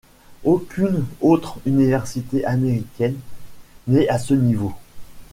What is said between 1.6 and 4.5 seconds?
université américaine n'est à ce